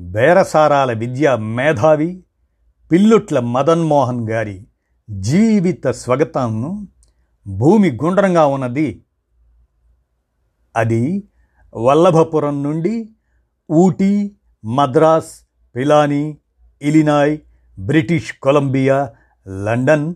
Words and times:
బేరసారాల 0.00 0.92
విద్యా 0.92 1.36
మేధావి 1.36 2.22
పిల్లుట్ల 2.92 3.40
మదన్మోహన్ 3.40 4.28
గారి 4.28 4.66
జీవిత 5.10 5.88
స్వగతంను 5.88 6.88
భూమి 7.46 7.90
గుండ్రంగా 7.90 8.46
ఉన్నది. 8.46 9.02
అది 10.76 11.22
వల్లభపురం 11.74 12.62
నుండి 12.62 13.08
Ooty 13.70 14.32
Madras 14.64 15.32
Pilani 15.76 16.38
Illinois 16.82 17.38
British 17.78 18.32
Columbia 18.32 19.12
London 19.48 20.14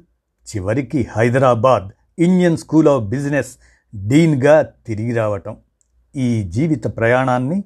చివరికి 0.56 1.08
Hyderabad 1.16 1.88
Indian 2.18 2.56
School 2.56 2.88
of 2.88 3.04
Business 3.04 3.56
డీన్గా 3.94 4.62
తిరిగి 4.62 5.12
రావటం. 5.12 5.56
ఈ 6.16 6.42
జీవిత 6.42 6.84
ప్రయాణాన్ని 6.84 7.64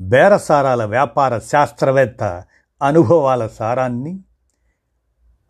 బేరసారాల 0.00 0.84
వ్యాపార 0.84 1.38
శాస్త్రవేత్త 1.38 2.44
అనుభవాల 2.82 3.46
సారాన్ని 3.46 4.20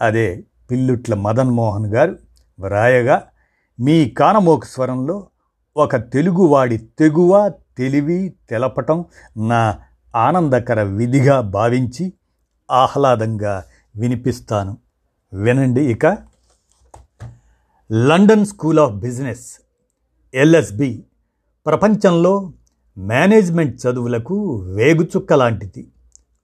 అదే 0.00 0.44
పిల్లుట్ల 0.70 1.14
మదన్మోహన్ 1.14 1.86
గారు 1.86 2.18
వ్రాయగా 2.60 3.22
మీ 3.80 4.10
కానమోక 4.10 4.64
స్వరంలో 4.64 5.26
ఒక 5.76 5.96
తెలుగువాడి 5.96 6.78
తెగువ 6.78 7.52
తెలివి 7.78 8.34
తెలపటం 8.50 9.04
నా 9.36 9.78
ఆనందకర 10.16 10.82
విధిగా 10.82 11.40
భావించి 11.40 12.12
ఆహ్లాదంగా 12.70 13.64
వినిపిస్తాను. 13.96 14.78
వినండి 15.32 15.92
ఇక. 15.92 16.06
London 17.92 18.46
School 18.46 18.78
of 18.78 18.92
Business 18.92 19.46
LSB 20.34 21.04
ప్రపంచంలో 21.66 22.52
మేనేజ్మెంట్ 23.00 23.86
చదువులకు 23.86 24.56
వేగుచుక్క 24.56 25.32
లాంటిది. 25.32 25.88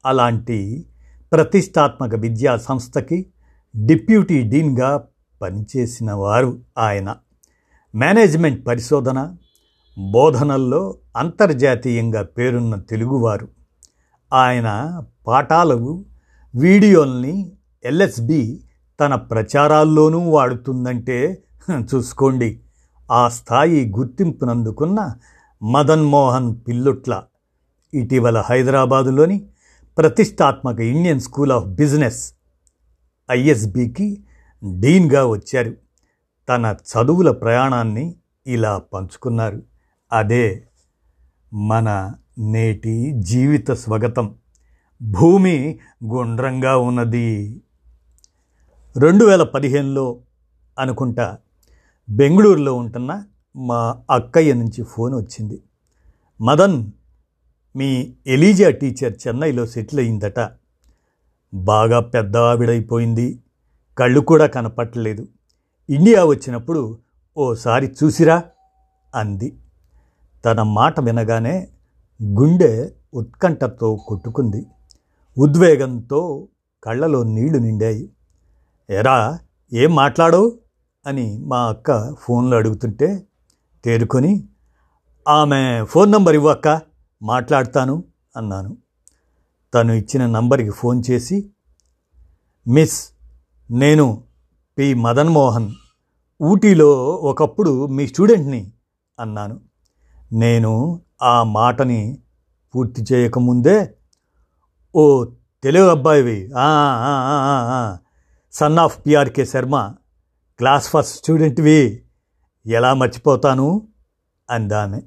అలాంటి 0.06 0.86
ప్రతిష్టాత్మక 1.32 2.14
విద్యా 2.14 2.56
సంస్థకి 2.56 3.26
డిప్యూటీ 3.86 4.42
డీన్గా 4.42 5.04
పనిచేసిన 5.42 6.12
వారు 6.12 6.58
ఆయన. 6.78 7.16
మేనేజ్మెంట్ 7.94 8.66
పరిశోధన 8.66 9.36
బోధనల్లో 10.10 10.96
అంతర్జాతీయంగా 11.16 12.22
పేరున్న 12.22 12.74
తెలుగువారు. 12.74 13.48
ఆయన 14.32 15.02
పాఠాలు 15.26 16.04
వీడియోల్ని 16.54 17.52
ఎల్ఎస్బి 17.84 18.60
తన 19.00 19.14
ప్రచారాల్లోనూ 19.14 20.30
వాడుతుందంటే 20.30 21.42
చూసుకోండి. 21.94 22.60
ఆ 23.12 23.28
స్థాయి 23.28 23.92
గుర్తింపునందుకున్న 23.98 25.14
మదన్మోహన్ 25.62 26.56
పిల్లుట్ల. 26.68 27.22
ఇటీవల 27.94 28.40
హైదరాబాదులోని 28.40 29.46
ప్రతిష్టాత్మక 29.98 30.80
ఇండియన్ 30.80 31.20
స్కూల్ 31.20 31.52
ఆఫ్ 31.52 31.64
బిజినెస్ 31.64 32.32
ఐఎస్బికి 33.30 34.24
డీన్గా 34.80 35.26
వచ్చారు. 35.26 35.74
తన 36.48 36.76
చదువుల 36.80 37.30
ప్రయాణాన్ని 37.30 38.14
ఇలా 38.46 38.78
పంచుకున్నారు. 38.78 39.62
అదే 40.12 40.68
మన 41.52 42.14
నేటి 42.38 43.12
జీవిత 43.16 43.70
స్వగతం. 43.70 44.34
భూమి 45.02 45.78
గుండ్రంగా 46.04 46.76
ఉన్నది. 46.76 47.60
రెండు 48.96 49.24
వేల 49.24 49.42
పదిహేనులో 49.42 50.20
అనుకుంటా 50.78 51.38
బెంగళూరులో 52.10 52.74
ఉంటున్న 52.74 53.24
మా 53.56 54.02
అక్కయ్య 54.10 54.54
నుంచి 54.54 54.84
ఫోన్ 54.84 55.14
వచ్చింది. 55.14 55.62
మదన్ 56.40 56.90
మీ 57.76 58.14
ఎలీజా 58.26 58.70
టీచర్ 58.70 59.12
చెన్నైలో 59.28 59.66
సెటిల్ 59.66 60.00
అయిందట 60.00 60.50
బాగా 61.54 62.00
పెద్ద 62.00 62.36
ఆవిడైపోయింది 62.36 63.40
కళ్ళు 63.98 64.20
కూడా 64.20 64.46
కనపట్టలేదు. 64.46 65.28
ఇండియా 65.90 66.24
వచ్చినప్పుడు 66.24 66.98
ఓసారి 67.36 67.94
చూసిరా 68.04 68.42
అంది. 69.14 69.56
తన 70.44 70.62
మాట 70.62 71.00
వినగానే 71.00 71.68
గుండె 72.24 72.92
ఉత్కంఠతో 73.14 73.96
కొట్టుకుంది. 73.96 74.66
ఉద్వేగంతో 75.38 76.48
కళ్ళలో 76.84 77.22
నీళ్ళు 77.22 77.58
నిండాయి. 77.58 78.10
ఎరా 78.90 79.38
ఏం 79.72 79.94
మాట్లాడవు? 79.94 80.58
అని 81.06 81.38
మా 81.38 81.68
అక్క 81.68 82.14
ఫోన్లో 82.14 82.56
అడుగుతుంటే 82.56 83.22
తేరుకొని 83.86 84.48
ఆమె 85.28 85.84
ఫోన్ 85.84 86.12
నంబర్ 86.12 86.34
ఇవ్వక్క 86.34 86.80
మాట్లాడతాను 87.22 88.04
అన్నాను. 88.36 88.76
తను 89.74 89.92
ఇచ్చిన 89.92 90.26
నంబర్కి 90.26 90.70
ఫోన్ 90.70 91.02
చేసి 91.10 91.50
మిస్ 92.68 92.98
నేను 93.70 94.24
పి. 94.78 94.94
మదన్మోహన్ 94.94 95.70
ఊటీలో 96.42 96.90
ఒకప్పుడు 97.30 97.86
మీ 97.86 98.06
స్టూడెంట్ని 98.06 98.72
అన్నాను. 99.20 99.60
నేను 100.32 101.00
ఆ 101.22 101.42
మాటని 101.42 102.18
పూర్తి 102.74 103.02
చేయకముందే 103.12 103.76
ఓ 104.94 105.24
Telugu 105.62 105.88
అబ్బాయివి 105.88 106.38
son 108.52 108.78
of 108.78 108.98
PRK 109.06 109.44
Sharma 109.44 109.94
class 110.58 110.88
first 110.88 111.16
స్టూడెంట్వి 111.16 112.02
ఎలా 112.66 112.94
మర్చిపోతాను? 112.94 113.88
అందామె. 114.50 115.02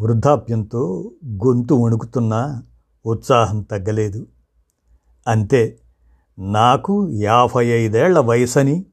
వృద్ధాప్యంతో 0.00 1.12
గొంతు 1.26 1.74
వణుకుతున్నా 1.74 2.62
ఉత్సాహం 3.06 3.62
తగ్గలేదు. 3.62 4.26
అంతే 5.28 5.78
నాకు 6.38 7.08
యాభై 7.10 7.66
ఐదేళ్ళ 7.66 8.18
వయసని 8.18 8.86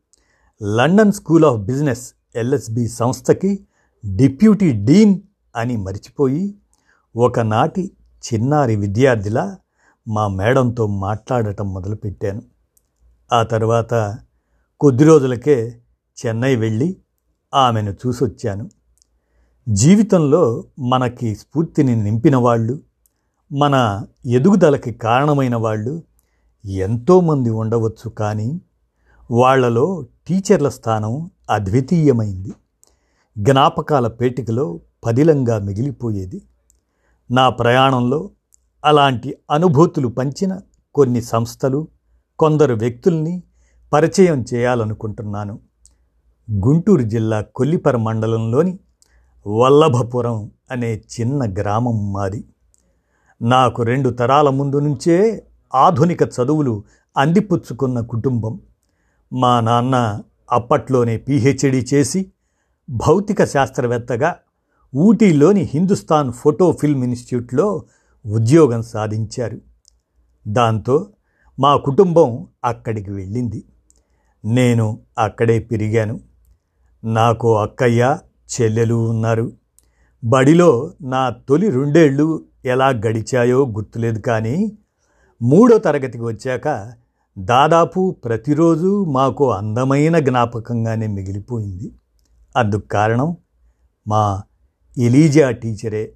London 0.64 1.12
School 1.12 1.46
of 1.46 1.62
Business 1.62 2.14
LSB 2.36 2.88
సంస్థకి 2.88 3.68
డిప్యూటీ 4.16 4.72
డీన్ 4.72 5.22
అని 5.56 5.78
మరిచిపోయి 5.78 6.56
ఒకనాటి 7.16 7.92
చిన్నారి 8.34 8.76
విద్యార్థిలా 8.76 9.58
మా 10.08 10.28
మేడంతో 10.28 10.88
మాట్లాడటం 10.88 11.74
మొదలుపెట్టాను. 11.74 12.42
ఆ 13.34 13.44
తర్వాత 13.44 14.18
కొద్ది 14.80 15.04
రోజులకే 15.04 15.80
చెన్నై 16.26 16.56
వెళ్ళి 16.56 16.98
ఆమెను 17.54 17.92
చూసొచ్చాను. 17.92 18.70
జీవితంలో 19.70 20.64
మనకి 20.80 21.36
స్ఫూర్తిని 21.36 22.04
నింపిన 22.04 22.36
వాళ్ళు 22.36 22.80
మన 23.52 24.06
ఎదుగుదలకి 24.26 24.92
కారణమైన 24.92 25.56
వాళ్ళు 25.56 26.04
ఎంతోమంది 26.66 27.50
ఉండవచ్చు 27.50 28.10
కానీ 28.10 28.62
వాళ్ళలో 29.32 30.06
టీచర్ల 30.28 30.70
స్థానం 30.70 31.30
అద్వితీయమైంది. 31.50 32.54
జ్ఞాపకాల 33.38 34.08
పేటికలో 34.08 34.80
పదిలంగా 35.06 35.60
మిగిలిపోయేది. 35.60 36.42
నా 37.32 37.50
ప్రయాణంలో 37.50 38.30
అలాంటి 38.86 39.38
అనుభూతులు 39.52 40.08
పంచిన 40.08 40.60
కొన్ని 40.96 41.22
సంస్థలు 41.22 41.88
కొందరు 42.40 42.74
వ్యక్తుల్ని 42.74 43.44
పరిచయం 43.94 44.46
చేయాలనుకుంటున్నాను. 44.54 45.60
గుంటూరు 46.52 47.02
జిల్లా 47.02 47.42
కొల్లిపర 47.42 47.98
మండలంలోని 47.98 48.80
వల్లభపురం 49.48 50.52
అనే 50.72 50.96
చిన్న 50.96 51.54
గ్రామం 51.54 52.14
మాది. 52.14 52.44
నాకు 53.42 53.84
రెండు 53.84 54.10
తరాల 54.10 54.50
ముందు 54.50 54.80
నుంచే 54.80 55.44
ఆధునిక 55.76 56.22
చదువులు 56.22 56.84
అందిపుచ్చుకున్న 57.18 58.00
కుటుంబం. 58.00 58.60
మా 59.34 59.60
నాన్న 59.60 60.22
అప్పట్లోనే 60.52 61.18
పిహెచ్డి 61.18 61.86
చేసి 61.94 62.32
భౌతిక 62.90 63.44
శాస్త్రవేత్తగా 63.44 64.36
ఊటీలోని 64.96 65.62
హిందుస్థాన్ 65.62 66.34
ఫోటో 66.34 66.72
ఫిల్మ్ 66.72 67.04
ఇన్స్టిట్యూట్లో 67.04 67.84
ఉద్యోగం 68.26 68.82
సాధించారు. 68.82 69.62
దాంతో 70.48 71.08
మా 71.60 71.76
కుటుంబం 71.76 72.48
అక్కడికి 72.66 73.12
వెళ్ళింది. 73.12 73.64
నేను 74.46 75.00
అక్కడే 75.18 75.60
పెరిగాను. 75.60 76.33
నాకు 77.04 77.58
అక్కయ్య 77.58 78.18
చెల్లెలు 78.62 79.10
ఉన్నారు. 79.10 79.52
బడిలో 80.24 80.92
నా 81.02 81.30
తొలి 81.30 81.70
రెండేళ్ళు 81.70 82.46
ఎలా 82.66 82.90
గడిచాయో 82.90 83.66
గుర్తులేదు 83.66 84.20
కానీ 84.20 84.72
మూడో 85.42 85.78
తరగతికి 85.78 86.24
వచ్చాక 86.24 86.94
దాదాపు 87.38 88.16
ప్రతిరోజు 88.26 89.06
మాకు 89.06 89.52
అందమైన 89.52 90.20
జ్ఞాపకంగానే 90.20 91.08
మిగిలిపోయింది. 91.08 91.92
అందుకు 92.58 92.88
కారణం 92.88 93.38
మా 94.08 94.42
ఎలీజా 94.98 95.52
టీచరే. 95.52 96.14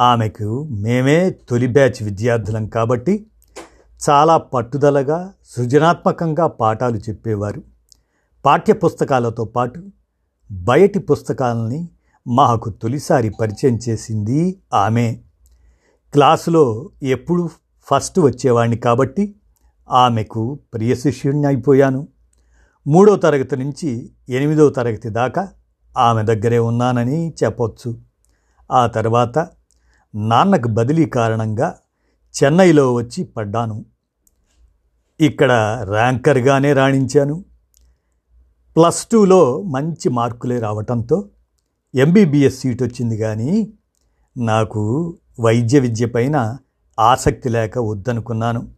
ఆమెకు 0.00 0.68
మేమే 0.70 1.30
తొలి 1.30 1.66
బ్యాచ్ 1.66 2.02
విద్యార్థులం 2.02 2.66
కాబట్టి 2.66 3.26
చాలా 4.10 4.36
పట్టుదలగా 4.36 5.32
సృజనాత్మకంగా 5.44 6.46
పాఠాలు 6.46 6.96
చెప్పేవారు. 6.96 7.69
పాఠ్యపుస్తకాలతో 8.44 9.44
పాటు 9.44 9.82
బయటి 10.50 10.98
పుస్తకాలని 10.98 11.88
మాకు 12.26 12.70
తొలిసారి 12.70 13.30
పరిచయం 13.30 13.78
చేసింది 13.88 14.60
ఆమె. 14.74 15.16
క్లాసులో 16.12 16.90
ఎప్పుడు 17.02 17.50
ఫస్ట్ 17.82 18.20
వచ్చేవాడిని 18.20 18.76
కాబట్టి 18.76 19.34
ఆమెకు 19.90 20.58
ప్రియ 20.74 20.94
శిష్యుణ్ణి 20.94 21.46
అయిపోయాను. 21.46 22.08
మూడో 22.86 23.16
తరగతి 23.16 23.56
నుంచి 23.56 24.12
ఎనిమిదో 24.28 24.68
తరగతి 24.68 25.08
దాకా 25.08 25.48
ఆమె 25.98 26.22
దగ్గరే 26.22 26.58
ఉన్నానని 26.58 27.34
చెప్పొచ్చు. 27.44 27.98
ఆ 28.72 28.86
తర్వాత 28.86 29.48
నాన్నకు 30.14 30.68
బదిలీ 30.68 31.06
కారణంగా 31.06 31.74
చెన్నైలో 32.44 32.92
వచ్చి 32.92 33.24
పడ్డాను. 33.24 33.84
ఇక్కడ 35.20 35.52
ర్యాంకర్గానే 35.90 36.72
రాణించాను. 36.72 37.44
ప్లస్ 38.80 39.06
టూలో 39.06 39.62
మంచి 39.62 40.08
మార్కులే 40.08 40.58
రావటంతో 40.58 41.28
ఎంబీబీఎస్ 41.94 42.60
సీట్ 42.60 42.82
వచ్చింది 42.82 43.18
కానీ 43.18 43.72
నాకు 44.36 45.14
వైద్య 45.40 45.78
విద్య 45.78 46.06
పైన 46.06 46.58
ఆసక్తి 47.00 47.48
లేక 47.48 47.78
వద్దనుకున్నాను. 47.78 48.68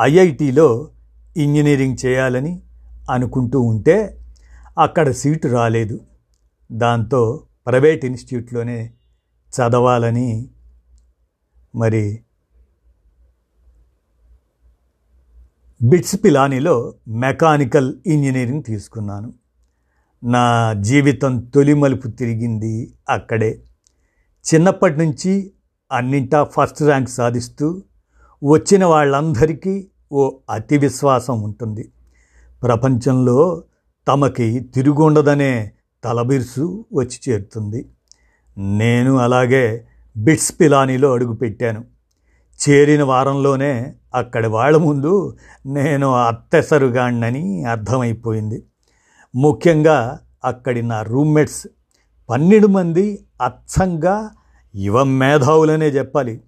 ఐఐటిలో 0.00 0.88
ఇంజనీరింగ్ 1.36 1.96
చేయాలని 2.06 2.62
అనుకుంటూ 3.10 3.60
ఉంటే 3.60 4.18
అక్కడ 4.78 5.10
సీటు 5.10 5.48
రాలేదు. 5.48 6.00
దాంతో 6.72 7.42
ప్రైవేట్ 7.66 8.04
ఇన్స్టిట్యూట్లోనే 8.04 8.92
చదవాలని 9.52 10.48
మరి 11.74 12.22
బిట్స్ 15.82 16.16
పిలానీలో 16.24 16.94
మెకానికల్ 17.08 17.94
ఇంజనీరింగ్ 18.06 18.62
తీసుకున్నాను. 18.62 19.32
నా 20.24 20.72
జీవితం 20.72 21.40
తొలి 21.40 21.74
మలుపు 21.74 22.08
తిరిగింది 22.08 22.92
అక్కడే. 23.10 23.60
చిన్నప్పటి 24.54 24.98
నుంచి 24.98 25.50
అన్నింటా 25.92 26.44
ఫస్ట్ 26.44 26.82
ర్యాంక్ 26.82 27.10
సాధిస్తూ 27.10 27.82
వచ్చిన 28.44 28.84
వాళ్ళందరికీ 28.84 29.88
ఓ 30.12 30.38
అతి 30.50 30.78
విశ్వాసం 30.78 31.42
ఉంటుంది. 31.42 31.92
ప్రపంచంలో 32.62 33.64
తమకి 34.08 34.60
తిరుగుండదనే 34.60 35.70
తలబిరుసు 36.04 36.84
వచ్చి 36.94 37.32
చేరుతుంది. 37.32 37.86
నేను 38.58 39.16
అలాగే 39.16 39.86
బిట్స్ 40.16 40.60
పిలానీలో 40.60 41.12
అడుగుపెట్టాను. 41.12 41.84
చేరిన 42.68 43.02
వారంలోనే 43.02 43.94
అక్కడి 44.16 44.48
వాళ్ళ 44.48 44.76
ముందు 44.76 45.36
నేను 45.66 46.14
అత్తెసరుగాణ్ణని 46.14 47.64
అర్థమైపోయింది. 47.64 48.66
ముఖ్యంగా 49.36 50.18
అక్కడి 50.44 50.82
నా 50.82 51.02
రూమ్మేట్స్ 51.02 51.66
పన్నెండు 52.30 52.66
మంది 52.66 53.24
అచ్చంగా 53.42 54.30
యువ 54.76 55.02
మేధావులనే 55.04 55.88
చెప్పాలి. 55.88 56.40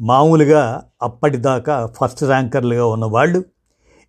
మామూలుగా 0.00 0.82
అప్పటిదాకా 1.02 1.86
ఫస్ట్ 1.86 2.22
ర్యాంకర్లుగా 2.22 2.86
ఉన్నవాళ్ళు 2.86 3.44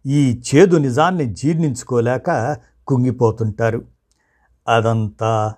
ఈ 0.05 0.41
చేదు 0.55 0.75
నిజాన్ని 0.75 1.25
జీర్ణించుకోలేక 1.25 2.57
కుంగిపోతుంటారు. 2.87 3.85
అదంతా 4.67 5.53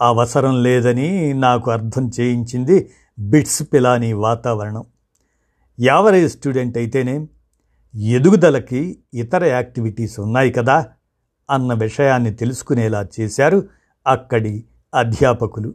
అవసరం 0.00 0.62
లేదని 0.62 1.32
నాకు 1.32 1.70
అర్థం 1.70 2.10
చేయించింది 2.20 2.90
బిట్స్ 3.18 3.62
పిలాని 3.72 4.12
వాతావరణం. 4.12 4.84
యావరేజ్ 5.80 6.32
స్టూడెంట్ 6.32 6.78
అయితేనే 6.78 7.28
ఎదుగుదలకి 7.94 8.98
ఇతర 9.14 9.44
యాక్టివిటీస్ 9.44 10.20
ఉన్నాయి 10.20 10.52
కదా 10.52 10.86
అన్న 11.50 11.74
విషయాన్ని 11.74 12.34
తెలుసుకునేలా 12.34 13.06
చేశారు 13.20 13.68
అక్కడి 14.06 14.64
అధ్యాపకులు. 14.94 15.74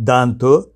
దాంతో 0.00 0.66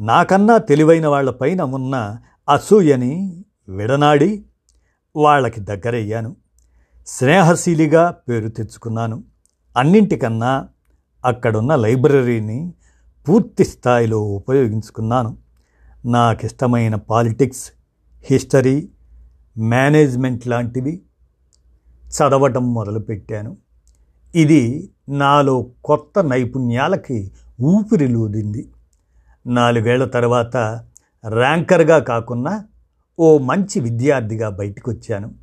నాకన్నా 0.00 0.58
తెలివైన 0.58 1.06
వాళ్ళపైన 1.06 1.62
ఉన్న 1.62 2.18
అసూయని 2.48 3.44
విడనాడి 3.68 4.44
వాళ్ళకి 5.16 5.60
దగ్గరయ్యాను. 5.60 6.36
స్నేహశీలిగా 7.06 8.10
పేరు 8.10 8.48
తెచ్చుకున్నాను. 8.48 9.24
అన్నింటికన్నా 9.76 10.68
అక్కడున్న 11.24 11.76
లైబ్రరీని 11.76 12.74
పూర్తి 13.28 13.64
స్థాయిలో 13.64 14.20
ఉపయోగించుకున్నాను. 14.20 15.36
నాకిష్టమైన 16.04 16.94
పాలిటిక్స్ 16.94 17.72
హిస్టరీ 18.26 18.88
మేనేజ్మెంట్ 19.58 20.48
లాంటివి 20.48 21.02
చదవటం 22.16 22.74
మొదలుపెట్టాను. 22.74 23.56
ఇది 24.34 24.90
నాలో 25.08 25.66
కొత్త 25.84 26.24
నైపుణ్యాలకి 26.24 27.30
ఊపిరిలూదింది. 27.60 28.68
నాలుగేళ్ళ 29.46 30.04
తర్వాత 30.04 30.56
ర్యాంకర్గా 31.28 31.98
కాకుండా 31.98 32.64
ఓ 33.18 33.38
మంచి 33.38 33.80
విద్యార్థిగా 33.80 34.48
బయటకు 34.48 34.90
వచ్చాను 34.90 35.34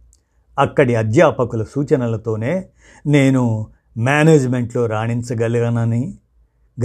అక్కడి 0.60 0.96
అధ్యాపకుల 0.96 1.64
సూచనలతోనే 1.64 2.66
నేను 3.08 3.68
మేనేజ్మెంట్లో 3.98 4.86
రాణించగలిగానని 4.86 6.18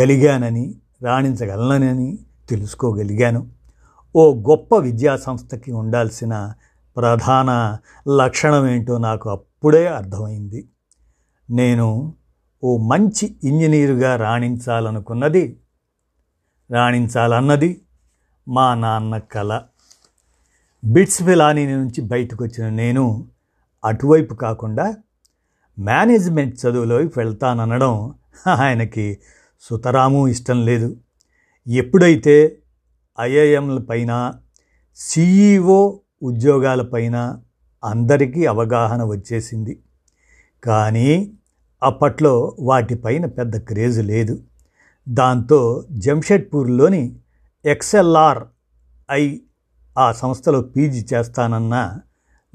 గలిగానని 0.00 0.74
రాణించగలనని 1.02 2.18
తెలుసుకోగలిగాను. 2.48 3.57
ఓ 4.16 4.34
గొప్ప 4.34 4.74
విద్యా 4.76 5.16
సంస్థకి 5.16 5.72
ఉండాల్సిన 5.72 6.52
ప్రధాన 6.96 7.78
లక్షణం 8.16 8.66
ఏంటో 8.66 8.98
నాకు 8.98 9.30
అప్పుడే 9.30 9.86
అర్థమైంది. 9.86 10.68
నేను 11.50 12.14
ఓ 12.64 12.76
మంచి 12.76 13.36
ఇంజనీరుగా 13.44 14.16
రాణించాలనుకున్నది 14.16 15.60
రాణించాలన్నది 16.70 17.80
మా 18.48 18.74
నాన్న 18.74 19.18
కళ 19.18 19.60
బిట్స్ 20.84 21.22
ఫిలానీ 21.22 21.66
నుంచి 21.66 22.00
బయటకు 22.00 22.44
వచ్చిన 22.44 22.68
నేను 22.68 23.28
అటువైపు 23.84 24.34
కాకుండా 24.34 24.94
మేనేజ్మెంట్ 25.78 26.66
చదువులోకి 26.66 27.12
వెళ్తాననడం 27.16 28.14
ఆయనకి 28.46 29.18
సుతరాము 29.60 30.28
ఇష్టం 30.28 30.64
లేదు. 30.64 30.96
ఎప్పుడైతే 31.66 32.58
ఐఐఎంల 33.20 33.78
పైన 33.78 34.34
సిఈఓ 34.96 35.98
ఉద్యోగాలపైన 36.22 37.40
అందరికీ 37.84 38.46
అవగాహన 38.46 39.04
వచ్చేసింది. 39.04 39.78
కానీ 40.64 41.32
అప్పట్లో 41.82 42.56
వాటిపైన 42.60 43.26
పెద్ద 43.26 43.56
క్రేజ్ 43.56 44.04
లేదు. 44.04 44.42
దాంతో 45.08 45.84
జంషెడ్పూర్లోని 45.90 47.20
ఎక్స్ఎల్ఆర్ 47.64 48.44
ఐ 49.10 49.40
ఆ 49.98 50.12
సంస్థలో 50.12 50.62
పీజీ 50.62 51.06
చేస్తానన్నా 51.14 52.00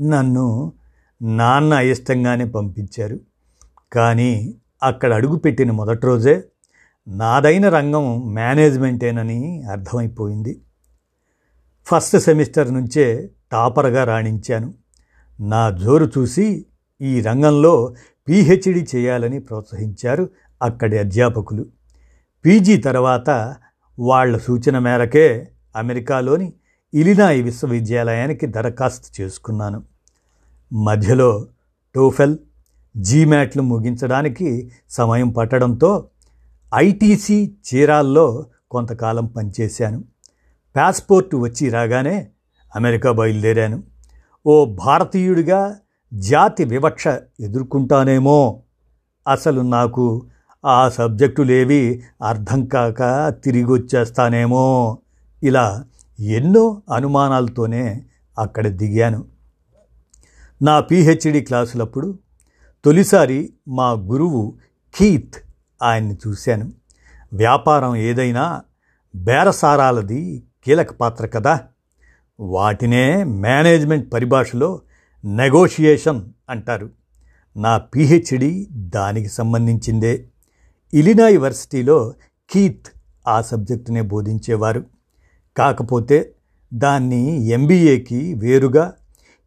నన్ను 0.02 0.74
నాన్న 1.22 1.74
అయిష్టంగానే 1.74 2.46
పంపించారు. 2.46 3.20
కానీ 3.94 4.56
అక్కడ 4.84 5.14
అడుగుపెట్టిన 5.14 5.72
మొదటి 5.72 6.08
రోజే 6.08 6.44
నాదైన 7.08 7.70
రంగం 7.70 8.34
మేనేజ్మెంటేనని 8.34 9.64
అర్థమైపోయింది. 9.64 10.62
ఫస్ట్ 11.86 12.18
సెమిస్టర్ 12.18 12.74
నుంచే 12.74 13.30
టాపర్గా 13.52 14.04
రాణించాను. 14.04 14.74
నా 15.40 15.70
జోరు 15.70 16.12
చూసి 16.18 16.66
ఈ 17.02 17.22
రంగంలో 17.22 17.96
పీహెచ్డీ 18.30 18.86
చేయాలని 18.96 19.40
ప్రోత్సహించారు 19.40 20.30
అక్కడి 20.62 20.98
అధ్యాపకులు. 20.98 21.66
పీజీ 22.46 22.78
తర్వాత 22.78 23.56
వాళ్ళ 24.00 24.38
సూచన 24.38 24.80
మేరకే 24.80 25.48
అమెరికాలోని 25.76 26.54
ఇలినాయి 26.94 27.42
విశ్వవిద్యాలయానికి 27.42 28.46
దరఖాస్తు 28.46 29.22
చేసుకున్నాను. 29.22 29.84
మధ్యలో 30.74 31.48
టోఫెల్ 31.96 32.38
జీమ్యాట్లు 32.98 33.62
ముగించడానికి 33.62 34.72
సమయం 34.90 35.30
పట్టడంతో 35.30 36.08
ఐటీసీ 36.76 37.52
చీరాల్లో 37.74 38.46
కొంతకాలం 38.72 39.26
పనిచేశాను. 39.26 40.04
పాస్పోర్ట్ 40.76 41.36
వచ్చి 41.36 41.70
రాగానే 41.70 42.28
అమెరికా 42.76 43.12
బయలుదేరాను. 43.12 43.84
ఓ 44.46 44.66
భారతీయుడిగా 44.66 45.80
జాతి 46.14 46.64
వివక్ష 46.64 47.08
ఎదుర్కొంటానేమో. 47.40 48.62
అసలు 49.28 49.62
నాకు 49.62 50.26
ఆ 50.66 50.90
సబ్జెక్టులేవి 50.90 52.04
అర్థం 52.24 52.66
కాక 52.66 53.30
తిరిగి 53.44 53.64
వచ్చేస్తానేమో 53.64 54.98
ఇలా 55.44 55.86
ఎన్నో 56.20 56.82
అనుమానాలతోనే 56.94 58.04
అక్కడ 58.40 58.68
దిగాను. 58.68 59.26
నా 60.62 60.80
పిహెచ్డి 60.80 61.42
క్లాసులప్పుడు 61.42 62.20
తొలిసారి 62.86 63.54
మా 63.68 63.92
గురువు 63.92 64.54
కీత్ 64.96 65.36
ఆయన్ని 65.84 66.18
చూశాను. 66.28 66.72
వ్యాపారం 67.34 67.96
ఏదైనా 67.96 68.62
బేరసారాలది 69.16 70.44
కీలక 70.66 70.92
పాత్ర 70.92 71.26
కదా. 71.26 71.60
వాటినే 72.40 73.24
మేనేజ్మెంట్ 73.24 74.14
పరిభాషలో 74.14 74.82
నెగోషియేషన్ 75.26 76.30
అంటారు. 76.50 76.90
నా 77.58 77.78
పిహెచ్డి 77.78 78.68
దానికి 78.72 79.28
సంబంధించిందే. 79.28 80.26
ఇలినా 80.94 81.28
యూనివర్సిటీలో 81.28 82.14
కీత్ 82.52 82.88
ఆ 83.28 83.42
సబ్జెక్టునే 83.42 84.02
బోధించేవారు. 84.02 84.84
కాకపోతే 85.58 86.32
దాన్ని 86.74 87.48
ఎంబీఏకి 87.48 88.34
వేరుగా 88.34 88.94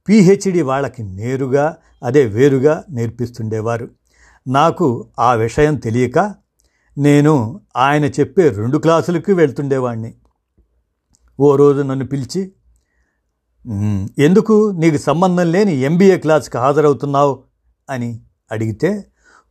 పిహెచ్డి 0.08 0.62
వాళ్ళకి 0.62 1.02
నేరుగా 1.02 1.76
అదే 2.02 2.24
వేరుగా 2.24 2.84
నేర్పిస్తుండేవారు. 2.90 3.90
నాకు 4.46 5.08
ఆ 5.18 5.32
విషయం 5.32 5.76
తెలియక 5.76 6.34
నేను 6.98 7.60
ఆయన 7.76 8.04
చెప్పే 8.04 8.48
రెండు 8.48 8.78
క్లాసులకి 8.78 9.32
వెళ్తుండేవాణ్ణి. 9.32 10.14
ఓ 11.40 11.56
రోజు 11.56 11.82
నన్ను 11.82 12.06
పిలిచి 12.06 12.52
ఎందుకు 14.18 14.72
నీకు 14.76 14.96
సంబంధం 14.96 15.52
లేని 15.52 15.72
ఎంబీఏ 15.76 16.16
క్లాస్కి 16.16 16.58
హాజరవుతున్నావు? 16.58 17.42
అని 17.90 18.20
అడిగితే 18.52 19.04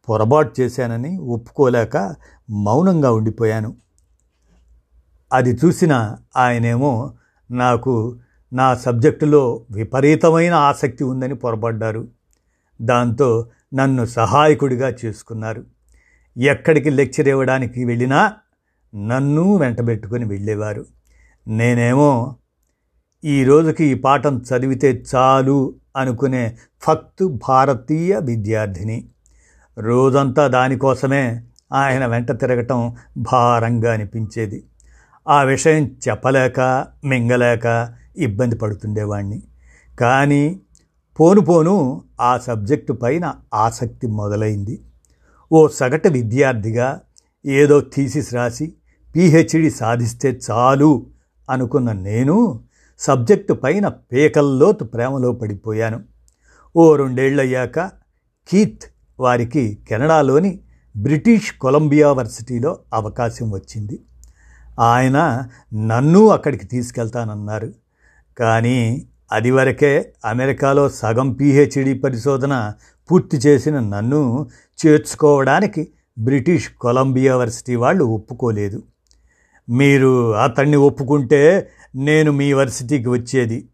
పొరపాటు 0.10 0.62
చేశానని 0.62 1.18
ఒప్పుకోలేక 1.18 2.16
మౌనంగా 2.50 3.12
ఉండిపోయాను. 3.12 3.76
అది 5.34 5.50
చూసిన 5.50 6.18
ఆయనేమో 6.38 7.14
నాకు 7.52 8.20
నా 8.54 8.76
సబ్జెక్టులో 8.76 9.66
విపరీతమైన 9.72 10.54
ఆసక్తి 10.54 11.04
ఉందని 11.04 11.36
పొరపడ్డారు. 11.36 12.08
దాంతో 12.82 13.48
నన్ను 13.74 14.06
సహాయకుడిగా 14.06 14.94
చేసుకున్నారు. 15.06 15.64
ఎక్కడికి 16.38 16.90
లెక్చర్ 16.90 17.28
ఇవ్వడానికి 17.28 17.86
వెళ్ళినా 17.86 18.34
నన్ను 18.96 19.58
వెంటబెట్టుకొని 19.58 20.26
వెళ్ళేవారు. 20.26 20.86
నేనేమో 21.48 22.36
ఈ 23.26 23.44
రోజుకి 23.44 23.86
ఈ 23.86 23.94
పాఠం 23.94 24.38
చదివితే 24.38 25.04
చాలు 25.16 25.76
అనుకునే 25.98 26.58
ఫక్త్ 26.82 27.40
భారతీయ 27.50 28.20
విద్యార్థిని. 28.24 29.10
రోజంతా 29.78 30.48
దానికోసమే 30.48 31.44
ఆయన 31.74 32.06
వెంట 32.06 32.32
తిరగటం 32.32 32.96
భారంగా 33.18 33.94
అనిపించేది. 33.94 34.64
ఆ 35.28 35.42
విషయం 35.42 35.96
చెప్పలేక 36.10 36.88
మింగలేక 37.06 37.94
ఇబ్బంది 38.18 38.56
పడుతుండేవాణ్ణి. 38.56 39.44
కానీ 40.00 40.60
పోను 41.20 41.42
పోను 41.42 42.04
ఆ 42.22 42.38
సబ్జెక్టు 42.38 42.94
పైన 42.94 43.36
ఆసక్తి 43.54 44.08
మొదలైంది. 44.08 44.82
ఓ 45.52 45.68
సగటు 45.68 46.10
విద్యార్థిగా 46.10 47.02
ఏదో 47.46 47.82
థీసిస్ 47.82 48.34
రాసి 48.34 48.74
పిహెచ్డి 49.16 49.70
సాధిస్తే 49.70 50.40
చాలు 50.52 51.06
అనుకున్న 51.50 51.92
నేను 51.92 52.60
సబ్జెక్టు 53.00 53.54
పైన 53.54 53.88
పేకల్లోతు 53.88 54.84
ప్రేమలో 54.84 55.32
పడిపోయాను. 55.32 56.04
ఓ 56.76 56.96
రెండేళ్ళయ్యాక 56.96 57.80
కీత్ 58.48 58.82
వారికి 59.20 59.78
కెనడాలోని 59.90 60.60
బ్రిటిష్ 60.98 61.54
కొలంబియా 61.54 62.12
వర్సిటీలో 62.12 62.80
అవకాశం 62.94 63.52
వచ్చింది. 63.52 64.00
ఆయన 64.80 65.48
నన్ను 65.74 66.28
అక్కడికి 66.28 66.66
తీసుకెళ్తానన్నారు. 66.66 67.74
కానీ 68.38 69.08
అది 69.32 69.52
వరకే 69.52 70.14
అమెరికాలో 70.26 70.90
సగం 70.90 71.34
పిహెచ్డి 71.34 71.94
పరిశోధన 71.94 72.74
పూర్తి 73.12 73.38
చేసిన 73.38 73.80
నన్ను 73.80 74.50
చేర్చుకోవడానికి 74.86 75.88
బ్రిటిష్ 76.20 76.70
కొలంబియా 76.70 77.36
వర్సిటీ 77.36 77.76
వాళ్ళు 77.76 78.06
ఒప్పుకోలేదు. 78.06 78.84
మీరు 79.70 80.36
అతన్ని 80.36 80.78
ఒప్పుకుంటే 80.78 81.70
నేను 81.96 82.32
మీ 82.32 82.54
వర్సిటీకి 82.54 83.10
వచ్చేది. 83.10 83.70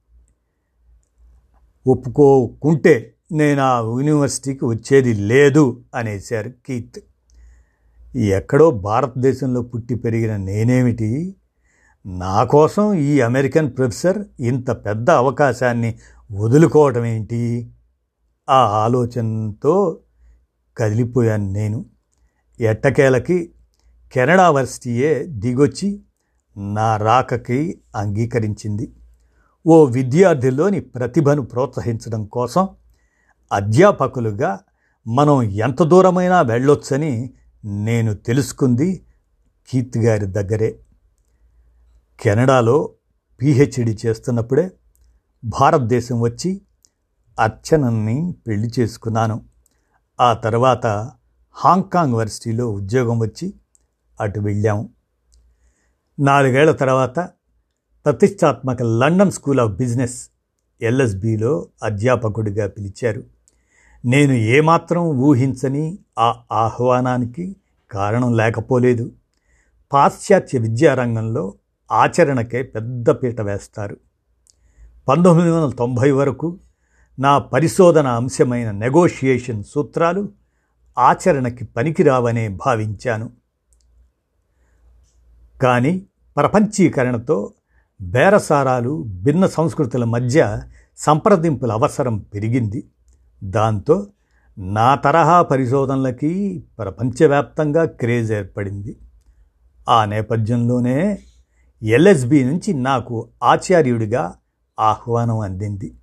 ఒప్పుకోకుంటే 1.88 3.13
నేను 3.31 3.62
ఆ 3.62 3.79
యూనివర్సిటీకి 3.79 4.65
వచ్చేది 4.65 5.13
లేదు 5.13 5.81
అనేశారు 5.96 6.51
కీత్. 6.65 7.00
ఎక్కడో 8.15 8.72
భారతదేశంలో 8.72 9.62
పుట్టి 9.62 9.96
పెరిగిన 9.96 10.38
నేనేమిటి? 10.38 11.36
నా 12.05 12.43
కోసం 12.43 12.93
ఈ 12.93 13.22
అమెరికన్ 13.22 13.77
ప్రొఫెసర్ 13.77 14.24
ఇంత 14.39 14.72
పెద్ద 14.72 15.10
అవకాశాన్ని 15.10 16.00
వదులుకోవటం 16.31 17.05
ఏంటి? 17.05 17.70
ఆ 18.50 18.55
ఆలోచనతో 18.55 20.00
కదిలిపోయాను 20.77 21.51
నేను. 21.51 21.86
ఎట్టకేలకి 22.60 23.51
కెనడా 24.13 24.51
వర్సిటీయే 24.51 25.24
దిగొచ్చి 25.27 26.01
నా 26.58 26.98
రాకకి 26.98 27.81
అంగీకరించింది. 27.96 28.93
ఓ 29.65 29.86
విద్యార్థిలోని 29.86 30.79
ప్రతిభను 30.79 31.41
ప్రోత్సహించడం 31.41 32.25
కోసం 32.25 32.70
అధ్యాపకులుగా 33.53 34.60
మనం 35.08 35.41
ఎంత 35.43 35.84
దూరమైనా 35.84 36.41
వెళ్ళొచ్చని 36.41 37.34
నేను 37.65 38.13
తెలుసుకుంది 38.13 39.05
కీర్తి 39.70 40.00
గారి 40.00 40.25
దగ్గరే. 40.25 40.75
కెనడాలో 42.21 42.89
పిహెచ్డి 43.41 43.97
చేస్తున్నప్పుడే 44.05 44.71
భారతదేశం 45.45 46.19
వచ్చి 46.19 46.61
అర్చనని 47.39 48.35
పెళ్ళి 48.47 48.71
చేసుకున్నాను. 48.79 49.41
ఆ 50.21 50.33
తర్వాత 50.33 51.11
హాంకాంగ్ 51.51 52.13
వర్సిటీలో 52.13 52.71
ఉద్యోగం 52.71 53.19
వచ్చి 53.19 53.53
అటు 54.21 54.39
వెళ్ళాము 54.39 54.89
నాలుగేళ్ళ 56.19 56.71
తర్వాత 56.71 57.19
ప్రతిష్టాత్మక 58.05 58.81
లండన్ 58.81 59.31
స్కూల్ 59.31 59.59
ఆఫ్ 59.59 59.71
బిజినెస్ 59.71 60.29
ఎల్ఎస్బిలో 60.81 61.67
అధ్యాపకుడిగా 61.83 62.67
పిలిచారు. 62.67 63.23
నేను 64.05 64.33
ఏమాత్రం 64.33 65.01
ఊహించని 65.01 65.99
ఆ 66.19 66.35
ఆహ్వానానికి 66.51 67.55
కారణం 67.91 68.37
లేకపోలేదు. 68.37 69.11
పాశ్చాత్య 69.93 70.59
విద్యారంగంలో 70.59 71.53
ఆచరణకే 71.91 72.63
పెద్ద 72.63 73.10
పీట 73.10 73.41
వేస్తారు. 73.41 73.98
పంతొమ్మిది 75.07 75.50
వందల 75.50 75.75
తొంభై 75.75 76.12
వరకు 76.12 76.60
నా 77.19 77.38
పరిశోధన 77.38 78.07
అంశమైన 78.07 78.71
నెగోషియేషన్ 78.71 79.63
సూత్రాలు 79.63 80.29
ఆచరణకి 81.00 81.65
పనికిరావనే 81.65 82.48
భావించాను. 82.48 83.29
కానీ 85.62 86.05
ప్రపంచీకరణతో 86.38 87.53
బేరసారాలు 88.01 89.03
భిన్న 89.07 89.45
సంస్కృతుల 89.45 90.03
మధ్య 90.03 90.62
సంప్రదింపుల 90.98 91.71
అవసరం 91.71 92.17
పెరిగింది. 92.17 92.88
దాంతో 93.43 94.07
నా 94.57 94.95
తరహా 94.95 95.41
పరిశోధనలకి 95.41 96.63
ప్రపంచవ్యాప్తంగా 96.79 97.86
క్రేజ్ 97.86 98.31
ఏర్పడింది. 98.31 98.98
ఆ 99.89 100.05
నేపథ్యంలోనే 100.05 101.19
ఎల్ఎస్బి 101.83 102.43
నుంచి 102.43 102.73
నాకు 102.73 103.29
ఆచార్యుడిగా 103.43 104.35
ఆహ్వానం 104.79 105.39
అందింది. 105.39 105.93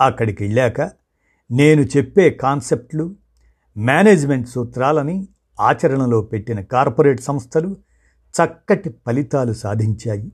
అక్కడికి 0.00 0.44
వెళ్ళాక 0.44 0.80
నేను 1.50 1.82
చెప్పే 1.82 2.30
కాన్సెప్ట్లు 2.30 3.14
మేనేజ్మెంట్ 3.76 4.48
సూత్రాలని 4.48 5.28
ఆచరణలో 5.60 6.20
పెట్టిన 6.20 6.60
కార్పొరేట్ 6.60 7.20
సంస్థలు 7.20 7.76
చక్కటి 8.30 8.94
ఫలితాలు 9.06 9.52
సాధించాయి. 9.52 10.32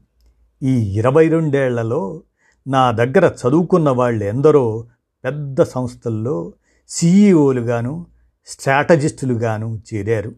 ఈ 0.62 0.92
ఇరవై 0.92 1.28
రెండేళ్ళలో 1.28 2.22
నా 2.66 2.90
దగ్గర 2.90 3.26
చదువుకున్న 3.26 3.90
వాళ్ళు 3.90 4.24
ఎందరో 4.24 4.86
పెద్ద 5.24 5.62
సంస్థల్లో 5.62 6.52
సీఈఓలుగాను 6.88 8.06
స్ట్రాటజిస్టులుగాను 8.46 9.80
చేరారు. 9.94 10.32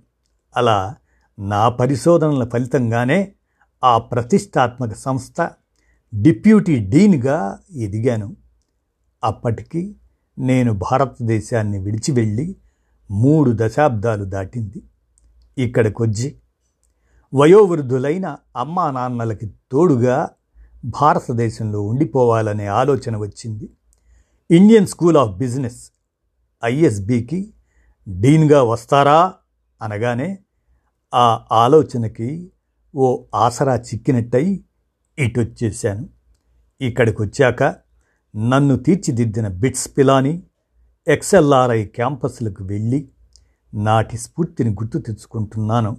అలా 0.57 0.95
నా 1.39 1.69
పరిశోధనల 1.69 2.49
ఫలితంగానే 2.49 3.33
ఆ 3.85 3.99
ప్రతిష్టాత్మక 3.99 4.95
సంస్థ 4.95 5.51
డిప్యూటీ 6.15 6.79
డీన్గా 6.79 7.59
ఎదిగాను. 7.77 8.37
అప్పటికి 9.25 9.97
నేను 10.39 10.73
భారతదేశాన్ని 10.73 11.79
విడిచి 11.79 12.13
వెళ్ళి 12.13 12.57
మూడు 13.11 13.53
దశాబ్దాలు 13.55 14.25
దాటింది. 14.25 14.83
ఇక్కడికొచ్చి 15.59 16.39
వయోవృద్ధులైన 17.35 18.37
అమ్మా 18.57 18.91
నాన్నలకి 18.91 19.47
తోడుగా 19.73 20.29
భారతదేశంలో 20.85 21.83
ఉండిపోవాలనే 21.83 22.67
ఆలోచన 22.67 23.17
వచ్చింది. 23.17 23.69
ఇండియన్ 24.51 24.87
స్కూల్ 24.87 25.17
ఆఫ్ 25.17 25.31
బిజినెస్ 25.31 25.91
ఐఎస్బికి 26.65 27.55
డీన్గా 28.09 28.63
వస్తారా 28.63 29.35
అనగానే 29.83 30.39
ఆ 31.15 31.45
ఆలోచనకి 31.53 32.52
ఓ 32.97 33.25
ఆసరా 33.35 33.77
చిక్కినట్టయి 33.77 34.65
ఇటొచ్చేశాను. 35.19 36.09
ఇక్కడికి 36.81 37.23
వచ్చాక 37.23 37.63
నన్ను 38.37 38.77
తీర్చిదిద్దిన 38.77 39.49
బిట్స్ 39.49 39.99
పిలాని 39.99 40.43
ఎక్స్ఎల్ఆర్ఐ 41.09 41.85
క్యాంపస్లకు 41.85 42.65
వెళ్ళి 42.65 43.09
నాటి 43.75 44.19
స్ఫూర్తిని 44.19 44.71
గుర్తు 44.71 44.99
తెచ్చుకుంటున్నాను. 44.99 45.97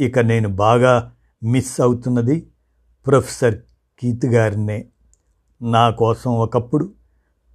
ఇక 0.00 0.18
నేను 0.18 0.48
బాగా 0.48 1.12
మిస్ 1.42 1.80
అవుతున్నది 1.80 2.46
ప్రొఫెసర్ 3.06 3.58
కీత్ 3.98 4.26
గారినే. 4.26 4.88
నా 5.62 5.90
కోసం 5.90 6.30
ఒకప్పుడు 6.30 6.92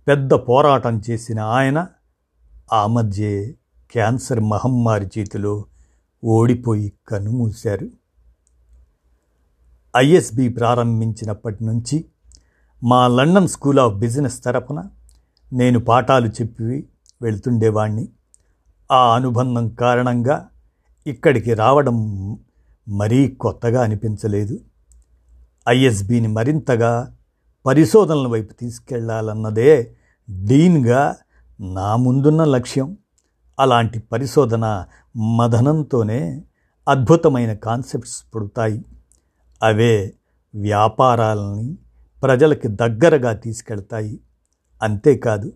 పెద్ద 0.08 0.34
పోరాటం 0.34 1.02
చేసిన 1.10 1.40
ఆయన 1.40 1.88
ఆ 2.74 2.88
మధ్య 2.88 3.52
క్యాన్సర్ 3.92 4.40
మహమ్మారి 4.40 5.10
చేతిలో 5.18 5.66
ఓడిపోయి 6.24 6.94
కన్నుమూశారు 7.08 7.90
ఐఎస్బి 9.98 10.50
ప్రారంభించినప్పటి 10.50 11.66
నుంచి 11.66 12.06
మా 12.84 13.08
లండన్ 13.08 13.48
స్కూల్ 13.48 13.80
ఆఫ్ 13.80 13.96
బిజినెస్ 13.96 14.44
తరపున 14.44 14.84
నేను 15.54 15.80
పాఠాలు 15.80 16.28
చెప్పి 16.28 16.88
వెళ్తుండేవాణ్ణి. 17.22 18.10
ఆ 18.92 19.16
అనుబంధం 19.16 19.70
కారణంగా 19.70 20.48
ఇక్కడికి 21.08 21.54
రావడం 21.54 21.98
మరీ 22.90 23.28
కొత్తగా 23.28 23.84
అనిపించలేదు. 23.84 24.60
ఐఎస్బిని 25.70 26.28
మరింతగా 26.28 27.16
పరిశోధనల 27.66 28.28
వైపు 28.28 28.54
తీసుకెళ్ళాలన్నదే 28.54 29.96
డీన్గా 30.46 31.16
నా 31.60 31.96
ముందున్న 31.96 32.44
లక్ష్యం. 32.44 32.98
అలాంటి 33.60 34.00
పరిశోధన 34.00 34.86
మదనంతోనే 35.36 36.44
అద్భుతమైన 36.88 37.54
కాన్సెప్ట్స్ 37.54 38.24
పుడతాయి. 38.36 38.86
అవే 39.64 40.14
వ్యాపారాలని 40.56 41.78
ప్రజలకి 42.24 42.68
దగ్గరగా 42.68 43.34
తీసుకెళ్తాయి. 43.34 44.20
అంతేకాదు 44.82 45.54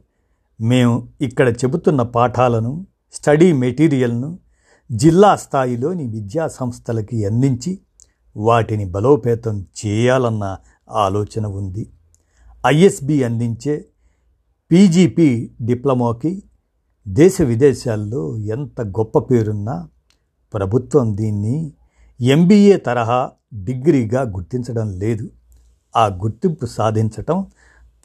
మేము 0.61 1.09
ఇక్కడ 1.21 1.49
చెబుతున్న 1.49 2.01
పాఠాలను 2.01 2.85
స్టడీ 3.13 3.53
మెటీరియల్ను 3.53 4.39
జిల్లా 4.91 5.35
స్థాయిలోని 5.35 6.07
విద్యా 6.07 6.47
సంస్థలకి 6.47 7.25
అందించి 7.25 7.79
వాటిని 8.37 8.85
బలోపేతం 8.85 9.65
చేయాలన్న 9.85 10.57
ఆలోచన 10.91 11.45
ఉంది. 11.45 11.89
ఐఎస్బి 12.67 13.23
అందించే 13.23 13.85
పీజీపీ 14.71 15.51
డిప్లొమాకి 15.61 16.43
దేశ 17.07 17.41
విదేశాల్లో 17.41 18.37
ఎంత 18.37 18.81
గొప్ప 18.81 19.19
పేరున్నా 19.19 19.87
ప్రభుత్వం 20.53 21.17
దీన్ని 21.17 21.73
ఎంబీఏ 22.21 22.77
తరహా 22.77 23.31
డిగ్రీగా 23.53 24.21
గుర్తించడం 24.21 24.91
లేదు. 24.91 25.29
ఆ 25.95 26.07
గుర్తింపు 26.07 26.65
సాధించటం 26.65 27.47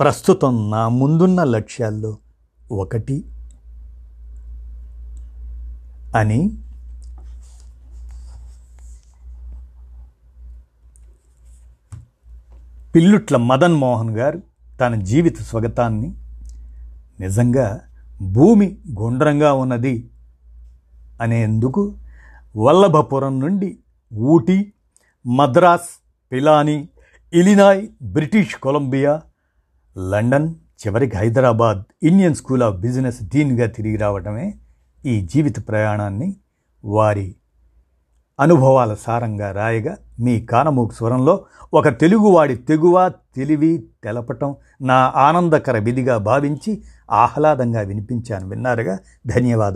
ప్రస్తుతం 0.01 0.71
నా 0.71 0.89
ముందున్న 0.89 1.45
లక్ష్యాల్లో 1.45 2.19
ఒకటి 2.71 3.25
అని 6.15 6.59
పిల్లుట్ల 12.95 13.37
మదన్ 13.37 13.75
మోహన్ 13.75 14.17
గారు 14.17 14.43
తన 14.81 14.95
జీవిత 14.95 15.43
స్వగతాన్ని 15.43 16.15
నిజంగా 17.21 17.81
భూమి 18.23 18.79
గుండ్రంగా 18.93 19.53
ఉన్నది 19.53 20.11
అనేందుకు 21.21 21.95
వల్లభపురం 22.57 23.41
నుండి 23.41 23.79
Ooty 24.15 24.73
Madras 25.27 25.89
Pilani 26.33 26.89
Illinois 27.33 27.89
British 28.03 28.57
Columbia 28.57 29.21
London 29.99 30.55
చివరికి 30.87 31.17
Hyderabad 31.17 31.83
Indian 32.03 32.35
School 32.35 32.63
of 32.63 32.77
Business 32.77 33.23
డీన్గా 33.23 33.67
తిరిగి 33.67 33.97
రావడమే 33.97 34.55
ఈ 35.07 35.21
జీవిత 35.21 35.69
ప్రయాణాన్ని 35.69 36.37
వారి 36.85 37.37
అనుభవాల 38.41 38.95
సారంగా 38.95 39.53
రాయగా 39.53 39.97
మీ 40.21 40.41
కానమూకు 40.41 40.95
స్వరంలో 40.95 41.45
ఒక 41.75 41.89
తెలుగువాడి 41.89 42.57
తెగువ 42.57 43.13
తెలివి 43.37 43.87
తెలపటం 44.05 44.57
నా 44.81 45.13
ఆనందకర 45.17 45.79
విధిగా 45.79 46.17
భావించి 46.19 46.83
ఆహ్లాదంగా 47.11 47.81
వినిపించాను 47.81 48.49
విన్నారుగా. 48.49 48.99
ధన్యవాదాలు. 49.27 49.75